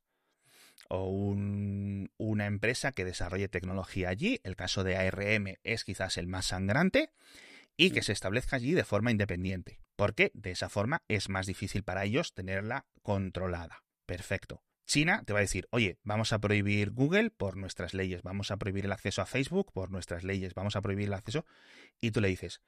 [0.89, 4.39] o un, una empresa que desarrolle tecnología allí.
[4.43, 7.11] El caso de ARM es quizás el más sangrante
[7.75, 11.83] y que se establezca allí de forma independiente, porque de esa forma es más difícil
[11.83, 13.83] para ellos tenerla controlada.
[14.05, 14.63] Perfecto.
[14.87, 18.57] China te va a decir, oye, vamos a prohibir Google por nuestras leyes, vamos a
[18.57, 21.45] prohibir el acceso a Facebook por nuestras leyes, vamos a prohibir el acceso,
[21.99, 22.61] y tú le dices,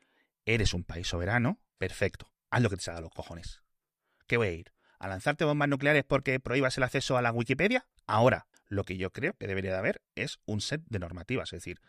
[0.53, 3.61] eres un país soberano, perfecto, haz lo que te salga los cojones.
[4.27, 4.73] ¿Qué voy a ir?
[4.99, 7.87] ¿A lanzarte bombas nucleares porque prohíbas el acceso a la Wikipedia?
[8.05, 11.57] Ahora, lo que yo creo que debería de haber es un set de normativas, es
[11.57, 11.79] decir,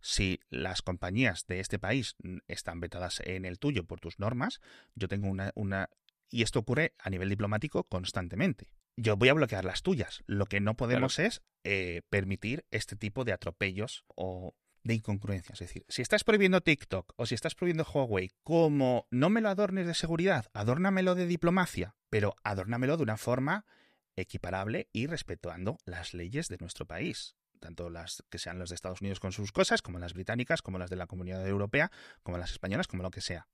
[0.00, 2.14] si las compañías de este país
[2.46, 4.60] están vetadas en el tuyo por tus normas,
[4.94, 5.88] yo tengo una, una...
[6.30, 8.68] Y esto ocurre a nivel diplomático constantemente.
[8.96, 10.22] Yo voy a bloquear las tuyas.
[10.26, 11.28] Lo que no podemos claro.
[11.28, 15.60] es eh, permitir este tipo de atropellos o de incongruencias.
[15.60, 19.48] Es decir, si estás prohibiendo TikTok o si estás prohibiendo Huawei, como no me lo
[19.48, 23.66] adornes de seguridad, adórnamelo de diplomacia, pero adórnamelo de una forma
[24.14, 29.00] equiparable y respetando las leyes de nuestro país tanto las que sean las de Estados
[29.00, 31.90] Unidos con sus cosas, como las británicas, como las de la Comunidad Europea,
[32.22, 33.48] como las españolas, como lo que sea.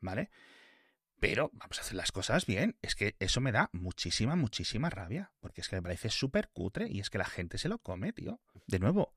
[0.00, 0.30] ¿Vale?
[1.18, 2.76] Pero vamos a hacer las cosas bien.
[2.82, 5.32] Es que eso me da muchísima, muchísima rabia.
[5.40, 8.12] Porque es que me parece súper cutre y es que la gente se lo come,
[8.12, 8.40] tío.
[8.68, 9.12] De nuevo,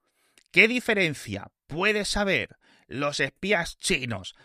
[0.52, 4.36] ¿qué diferencia puede saber los espías chinos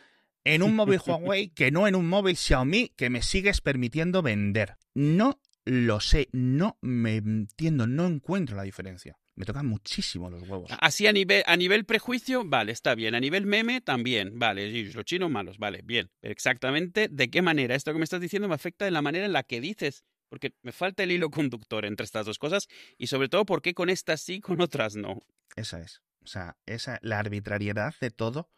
[0.45, 4.77] en un móvil Huawei que no en un móvil Xiaomi que me sigues permitiendo vender?
[4.95, 10.71] No lo sé, no me entiendo, no encuentro la diferencia me tocan muchísimo los huevos.
[10.81, 13.14] Así a nivel, a nivel prejuicio, vale, está bien.
[13.14, 14.85] A nivel meme, también, vale.
[14.92, 16.11] Los chinos malos, vale, bien.
[16.21, 19.27] Pero exactamente de qué manera esto que me estás diciendo me afecta en la manera
[19.27, 20.05] en la que dices.
[20.29, 23.75] Porque me falta el hilo conductor entre estas dos cosas y sobre todo por qué
[23.75, 25.23] con estas sí, con otras no.
[25.57, 26.03] Esa es.
[26.23, 28.51] O sea, esa, la arbitrariedad de todo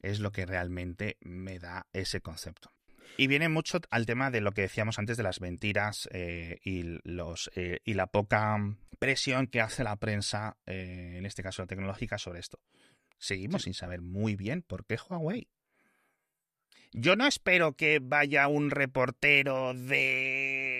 [0.00, 2.72] es lo que realmente me da ese concepto.
[3.16, 7.00] Y viene mucho al tema de lo que decíamos antes de las mentiras eh, y,
[7.04, 8.58] los, eh, y la poca
[8.98, 12.60] presión que hace la prensa, eh, en este caso la tecnológica, sobre esto.
[13.18, 13.66] Seguimos sí.
[13.66, 15.48] sin saber muy bien por qué Huawei.
[16.92, 20.75] Yo no espero que vaya un reportero de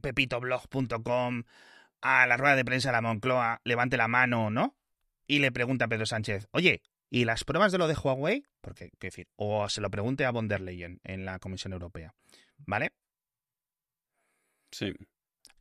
[0.00, 1.44] pepitoblog.com
[2.00, 4.76] a la rueda de prensa de la Moncloa, levante la mano, ¿no?
[5.26, 8.44] Y le pregunta a Pedro Sánchez, oye, ¿y las pruebas de lo de Huawei?
[8.60, 12.14] Porque, qué decir, o se lo pregunte a von der Leyen en la Comisión Europea,
[12.58, 12.92] ¿vale?
[14.70, 14.92] Sí.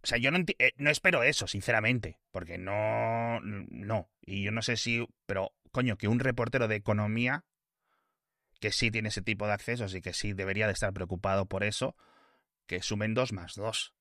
[0.04, 4.10] O sea, yo no, eh, no, espero eso, sinceramente, porque no, no.
[4.22, 7.46] Y yo no sé si, pero coño, que un reportero de economía
[8.60, 11.64] que sí tiene ese tipo de accesos y que sí debería de estar preocupado por
[11.64, 11.96] eso,
[12.66, 13.94] que sumen dos más dos.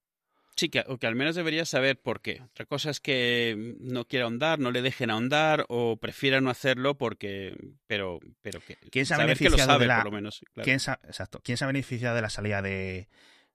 [0.55, 2.41] Sí, que, o que al menos debería saber por qué.
[2.43, 6.95] Otra cosa es que no quiera ahondar, no le dejen ahondar o prefiera no hacerlo
[6.97, 7.55] porque,
[7.87, 10.65] pero, pero que ¿Quién se ha beneficiado que sabe, de la, por lo menos, claro.
[10.65, 13.07] ¿quién se, exacto, ¿quién se ha beneficiado de la salida de,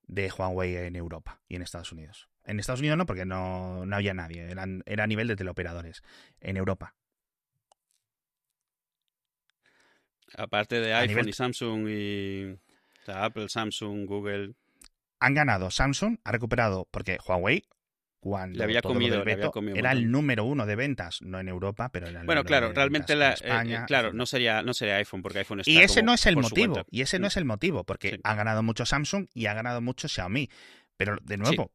[0.08, 2.28] de Huawei en Europa y en Estados Unidos?
[2.48, 4.50] En Estados Unidos no, porque no, no había nadie.
[4.50, 6.02] Era, era a nivel de teleoperadores.
[6.40, 6.94] En Europa.
[10.34, 11.28] Aparte de iPhone nivel...
[11.28, 12.44] y Samsung y.
[13.02, 14.54] O sea, Apple, Samsung, Google.
[15.20, 15.70] Han ganado.
[15.70, 16.88] Samsung ha recuperado.
[16.90, 17.64] Porque Huawei,
[18.20, 21.38] cuando le había, comido, veto, le había comido, era el número uno de ventas, no
[21.38, 24.74] en Europa, pero era el Bueno, claro, realmente la, España, eh, claro, no sería, no
[24.74, 26.84] sería iPhone, porque iPhone está Y ese como no es el motivo.
[26.90, 28.20] Y ese no es el motivo, porque Sí.
[28.24, 30.50] ha ganado mucho Samsung y ha ganado mucho Xiaomi.
[30.96, 31.72] Pero de nuevo,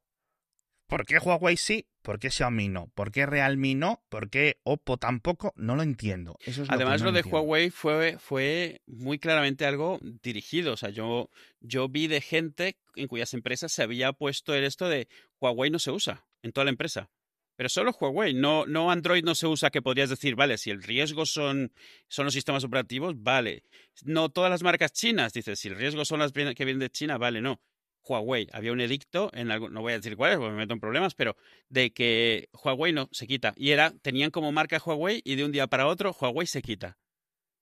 [0.87, 1.87] ¿por qué Huawei sí?
[2.01, 2.91] ¿Por qué Xiaomi no?
[2.95, 4.03] ¿Por qué Realme no?
[4.09, 5.53] ¿Por qué Oppo tampoco?
[5.55, 6.37] No lo entiendo.
[6.41, 7.39] Eso es lo Además, que no lo de entiendo.
[7.39, 10.73] Huawei fue, fue muy claramente algo dirigido.
[10.73, 11.29] O sea, yo,
[11.61, 15.07] yo vi de gente en cuyas empresas se había puesto el esto de
[15.39, 17.09] Huawei no se usa en toda la empresa.
[17.55, 20.81] Pero solo Huawei, no, no Android no se usa, que podrías decir, vale, si el
[20.81, 21.71] riesgo son,
[22.07, 23.63] son los sistemas operativos, vale.
[24.03, 27.17] No todas las marcas chinas, dices, si el riesgo son las que vienen de China,
[27.17, 27.61] vale, no.
[28.07, 30.79] Huawei, había un edicto, en algo, no voy a decir cuáles, porque me meto en
[30.79, 31.35] problemas, pero
[31.69, 33.53] de que Huawei no se quita.
[33.55, 36.97] Y era, tenían como marca Huawei y de un día para otro Huawei se quita.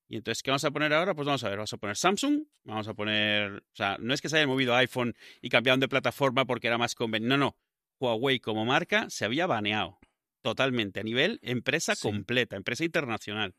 [0.08, 1.14] Y entonces, ¿qué vamos a poner ahora?
[1.16, 4.22] Pues vamos a ver, vamos a poner Samsung, vamos a poner, o sea, no es
[4.22, 7.58] que se hayan movido iPhone y cambiaron de plataforma porque era más conveniente, no, no.
[8.00, 10.00] Huawei como marca se había baneado
[10.42, 12.02] totalmente a nivel empresa Sí.
[12.02, 13.54] completa, empresa internacional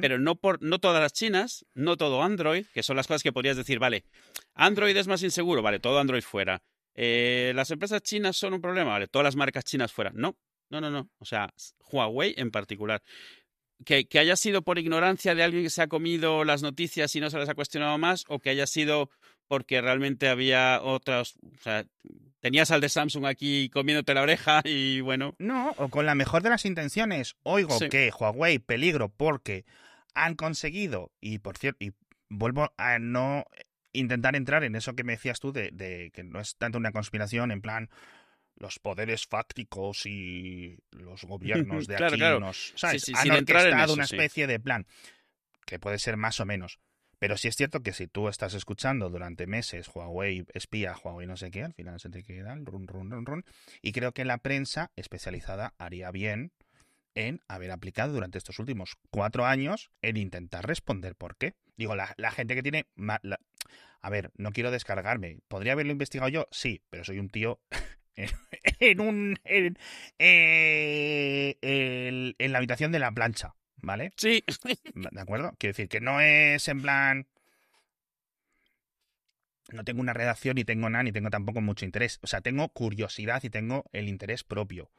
[0.00, 3.32] pero no por no todas las chinas, no todo Android, que son las cosas que
[3.32, 4.04] podrías decir, vale,
[4.54, 6.62] Android es más inseguro, vale, todo Android fuera.
[6.94, 8.92] Eh, ¿Las empresas chinas son un problema?
[8.92, 10.12] Vale, todas las marcas chinas fuera.
[10.14, 10.36] No,
[10.70, 11.10] no, no, no.
[11.18, 11.52] O sea,
[11.90, 13.02] Huawei en particular.
[13.84, 17.20] Que, que, haya sido por ignorancia de alguien que se ha comido las noticias y
[17.20, 19.10] no se las ha cuestionado más, o que haya sido
[19.48, 21.34] porque realmente había otras.
[21.42, 21.84] O sea,
[22.40, 25.34] tenías al de Samsung aquí comiéndote la oreja y bueno.
[25.38, 27.36] No, o con la mejor de las intenciones.
[27.42, 27.88] Oigo sí.
[27.88, 29.64] que Huawei peligro porque
[30.14, 31.92] han conseguido, y por cierto, y
[32.28, 33.44] vuelvo a no
[33.94, 36.92] intentar entrar en eso que me decías tú de, de que no es tanto una
[36.92, 37.88] conspiración en plan
[38.56, 42.40] los poderes fácticos y los gobiernos de claro, aquí claro.
[42.40, 43.02] nos ¿sabes?
[43.02, 44.16] Sí, sí, han en orquestado eso, una sí.
[44.16, 44.86] especie de plan
[45.66, 46.78] que puede ser más o menos.
[47.18, 51.36] Pero sí es cierto que si tú estás escuchando durante meses Huawei espía, Huawei no
[51.36, 53.44] sé qué, al final se te queda el run, run, run, run.
[53.80, 56.52] Y creo que la prensa especializada haría bien
[57.14, 61.54] en haber aplicado durante estos últimos cuatro años en intentar responder por qué.
[61.76, 62.86] Digo, la, la gente que tiene...
[62.94, 63.40] ma- la-
[64.00, 65.38] a ver, no quiero descargarme.
[65.48, 66.48] ¿Podría haberlo investigado yo?
[66.50, 67.60] Sí, pero soy un tío
[68.80, 69.36] en, un...
[69.44, 69.78] En,
[70.18, 74.12] eh, el- en la habitación de la plancha, ¿vale?
[74.16, 74.44] Sí,
[74.94, 75.54] ¿De acuerdo?
[75.58, 77.26] Quiero decir que no es en plan.
[79.72, 82.18] No tengo una redacción, ni tengo nada, ni tengo tampoco mucho interés.
[82.22, 84.90] O sea, tengo curiosidad y tengo el interés propio.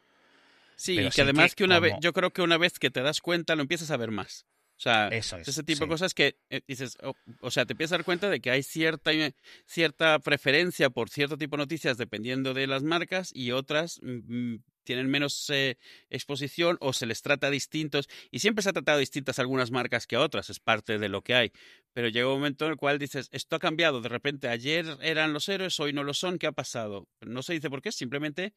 [0.75, 2.79] sí, Pero y que sí además que que una vez, yo creo que una vez
[2.79, 4.45] que te das cuenta lo empiezas a ver más.
[4.77, 5.47] O sea, Eso es.
[5.47, 8.29] ese tipo de cosas que eh, dices, oh, o sea, te empiezas a dar cuenta
[8.29, 9.33] de que hay cierta, eh,
[9.65, 15.09] cierta preferencia por cierto tipo de noticias dependiendo de las marcas y otras mm, tienen
[15.09, 15.77] menos eh,
[16.09, 18.07] exposición o se les trata distintos.
[18.31, 21.21] Y siempre se ha tratado distintas algunas marcas que a otras, es parte de lo
[21.21, 21.51] que hay.
[21.93, 25.33] Pero llega un momento en el cual dices, esto ha cambiado, de repente ayer eran
[25.33, 27.07] los héroes, hoy no lo son, ¿qué ha pasado?
[27.21, 28.53] No se dice por qué, simplemente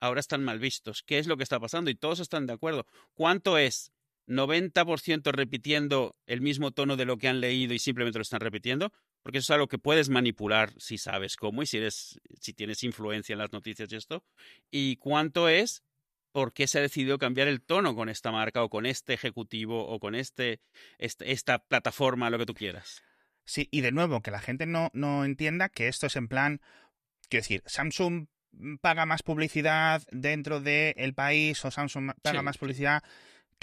[0.00, 1.02] ahora están mal vistos.
[1.02, 1.90] ¿Qué es lo que está pasando?
[1.90, 2.86] Y todos están de acuerdo.
[3.14, 3.92] ¿Cuánto es
[4.26, 8.92] 90% repitiendo el mismo tono de lo que han leído y simplemente lo están repitiendo?
[9.22, 12.82] Porque eso es algo que puedes manipular si sabes cómo y si eres si tienes
[12.84, 14.24] influencia en las noticias y esto.
[14.70, 15.82] ¿Y cuánto es
[16.32, 19.86] por qué se ha decidido cambiar el tono con esta marca o con este ejecutivo
[19.86, 20.60] o con este,
[20.98, 23.02] este esta plataforma, lo que tú quieras?
[23.46, 26.60] Sí, y de nuevo, que la gente no, no entienda que esto es en plan.
[27.28, 28.26] Quiero decir, Samsung
[28.80, 32.44] paga más publicidad dentro del país o Samsung paga Sí.
[32.44, 33.02] más publicidad.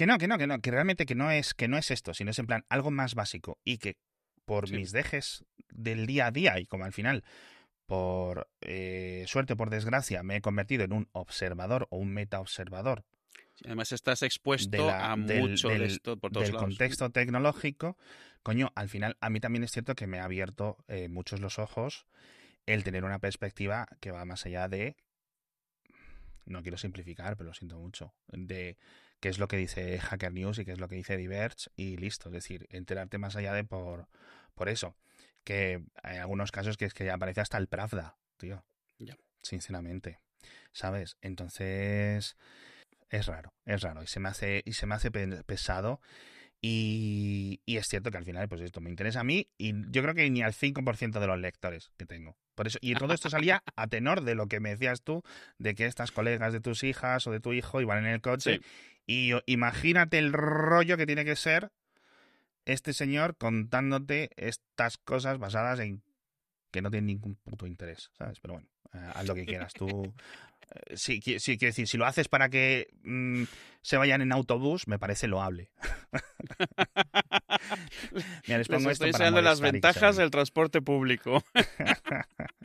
[0.01, 2.15] Que no, que no, que no, que realmente que no es, que no es esto,
[2.15, 3.59] sino es en plan algo más básico.
[3.63, 3.97] Y que
[4.45, 4.73] por Sí.
[4.77, 7.23] mis dejes del día a día, y como al final,
[7.85, 12.39] por eh, suerte o por desgracia, me he convertido en un observador o un meta
[12.39, 13.03] observador
[13.63, 16.69] Además estás expuesto de la- a del- mucho de del- esto por todos del lados.
[16.69, 17.95] contexto tecnológico,
[18.41, 21.59] coño, al final a mí también es cierto que me ha abierto eh, muchos los
[21.59, 22.07] ojos
[22.65, 24.95] el tener una perspectiva que va más allá de,
[26.47, 28.77] no quiero simplificar, pero lo siento mucho, de
[29.21, 31.95] qué es lo que dice Hacker News y qué es lo que dice Diverge y
[31.95, 34.07] listo, es decir, enterarte más allá de por,
[34.55, 34.95] por eso,
[35.45, 38.65] que hay algunos casos que es que ya aparece hasta el Pravda, tío,
[38.99, 39.15] Ya.
[39.41, 40.19] sinceramente,
[40.73, 41.15] ¿sabes?
[41.21, 42.36] Entonces
[43.10, 46.01] es raro, es raro y se me hace y se me hace pe- pesado
[46.63, 50.01] y, y es cierto que al final pues esto me interesa a mí y yo
[50.03, 52.38] creo que ni al 5% de los lectores que tengo.
[52.55, 55.23] Por eso y todo esto salía a tenor de lo que me decías tú
[55.57, 58.57] de que estas colegas de tus hijas o de tu hijo iban en el coche
[58.57, 58.62] Sí.
[59.05, 61.71] Y imagínate el rollo que tiene que ser
[62.65, 66.03] este señor contándote estas cosas basadas en
[66.71, 68.39] que no tienen ningún puto interés, ¿sabes?
[68.39, 70.13] Pero bueno, eh, haz lo que quieras tú.
[70.75, 73.43] Eh, Sí, sí, quiero decir, si lo haces para que mm,
[73.81, 75.69] se vayan en autobús, me parece loable.
[78.47, 81.43] Mira, les Les pongo esto estoy para las ventajas del transporte público.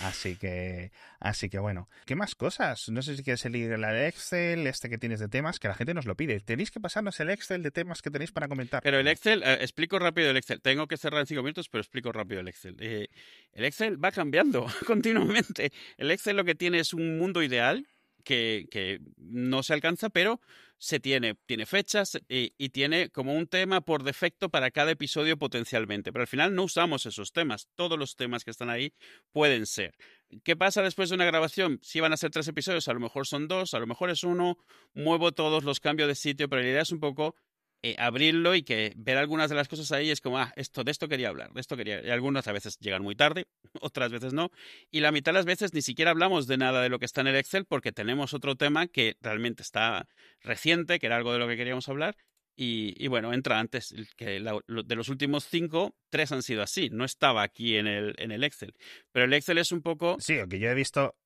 [0.00, 1.88] Así que, así que bueno.
[2.06, 2.88] ¿Qué más cosas?
[2.88, 5.94] No sé si quieres el el Excel, este que tienes de temas, que la gente
[5.94, 6.40] nos lo pide.
[6.40, 8.82] Tenéis que pasarnos el Excel de temas que tenéis para comentar.
[8.82, 10.60] Pero el Excel, eh, explico rápido el Excel.
[10.60, 12.76] Tengo que cerrar en cinco minutos, pero explico rápido el Excel.
[12.80, 13.08] Eh,
[13.52, 15.72] el Excel va cambiando continuamente.
[15.96, 17.86] El Excel lo que tiene es un mundo ideal
[18.24, 20.40] que no se alcanza, pero
[20.84, 25.38] se tiene, tiene fechas y, y tiene como un tema por defecto para cada episodio
[25.38, 26.12] potencialmente.
[26.12, 27.68] Pero al final no usamos esos temas.
[27.74, 28.92] Todos los temas que están ahí
[29.32, 29.94] pueden ser.
[30.42, 31.80] ¿Qué pasa después de una grabación?
[31.82, 34.24] Si van a ser tres episodios, a lo mejor son dos, a lo mejor es
[34.24, 34.58] uno.
[34.92, 37.34] Muevo todos los cambios de sitio, pero la idea es un poco
[37.86, 40.90] eh, abrirlo y que ver algunas de las cosas ahí es como, ah, esto, de
[40.90, 42.02] esto quería hablar, de esto quería.
[42.02, 43.46] Y algunas a veces llegan muy tarde,
[43.82, 44.50] otras veces no.
[44.90, 47.20] Y la mitad de las veces ni siquiera hablamos de nada de lo que está
[47.20, 50.08] en el Excel porque tenemos otro tema que realmente está
[50.40, 52.16] reciente, que era algo de lo que queríamos hablar.
[52.56, 56.88] Y, bueno, entra antes, que la- de los últimos cinco, tres han sido así.
[56.88, 58.74] No estaba aquí en el, en el Excel.
[59.10, 61.16] Pero el Excel es un poco Sí, que yo he visto,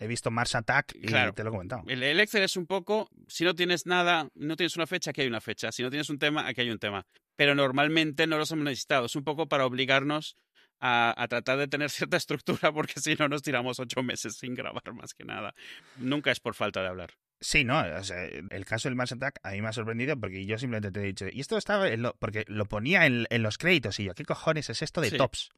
[0.00, 1.32] he visto Mars Attack y Claro.
[1.34, 1.84] te lo he comentado.
[1.86, 5.20] El, el Excel es un poco, si no tienes nada, no tienes una fecha, aquí
[5.20, 5.70] hay una fecha.
[5.70, 7.06] Si no tienes un tema, aquí hay un tema.
[7.36, 9.06] Pero normalmente no los hemos necesitado.
[9.06, 10.36] Es un poco para obligarnos
[10.80, 14.92] a, tratar de tener cierta estructura porque si no nos tiramos ocho meses sin grabar
[14.94, 15.54] más que nada.
[15.96, 17.10] Nunca es por falta de hablar.
[17.42, 20.90] Sí, no, el caso del Mars Attack a mí me ha sorprendido porque yo simplemente
[20.90, 21.86] te he dicho, y esto estaba,
[22.18, 25.50] porque lo ponía en, los créditos y yo, ¿qué cojones es esto de tops?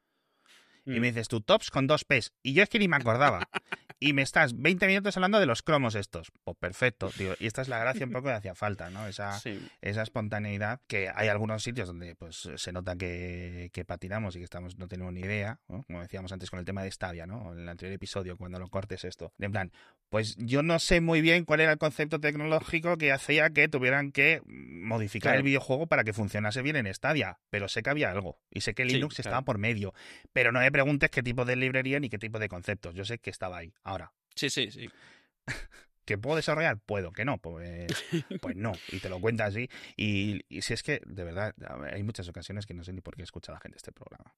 [0.84, 1.02] Y me mm.
[1.02, 2.32] dices, tú, tops con dos P's.
[2.42, 3.48] Y yo es que ni me acordaba.
[4.02, 6.32] y me estás 20 minutos hablando de los cromos estos.
[6.42, 7.34] Pues perfecto, tío.
[7.38, 9.06] Y esta es la gracia un poco de hacía falta, ¿no?
[9.06, 9.40] Esa,
[9.80, 14.44] esa espontaneidad que hay algunos sitios donde pues se nota que, que patinamos y que
[14.44, 17.52] estamos no tenemos ni idea, como decíamos antes con el tema de Stadia, ¿no?
[17.52, 19.32] En el anterior episodio, cuando lo cortes esto.
[19.38, 19.72] En plan,
[20.08, 24.12] pues yo no sé muy bien cuál era el concepto tecnológico que hacía que tuvieran
[24.12, 28.38] que modificar el videojuego para que funcionase bien en Stadia, pero sé que había algo
[28.50, 29.94] y sé que Linux estaba por medio,
[30.32, 33.18] pero no me preguntes qué tipo de librería ni qué tipo de conceptos, yo sé
[33.18, 33.72] que estaba ahí.
[33.92, 34.10] Ahora.
[34.34, 34.88] Sí, sí, sí.
[36.06, 36.78] ¿Que puedo desarrollar?
[36.78, 37.92] Puedo, que no, pues,
[38.40, 39.68] pues no, y te lo cuenta así.
[39.96, 41.54] Y, si es que, de verdad,
[41.92, 44.34] hay muchas ocasiones que no sé ni por qué escucha la gente este programa.